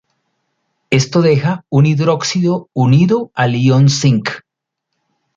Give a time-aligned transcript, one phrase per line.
[0.89, 4.31] Esto deja un hidróxido unido al ion cinc.